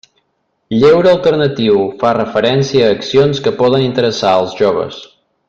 [0.83, 5.01] Lleure alternatiu: fa referència a accions que poden interessar els joves.